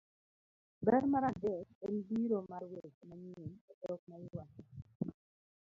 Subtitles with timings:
[0.87, 4.61] Ber mar adek en biro mar weche manyien e dhok ma iwacho,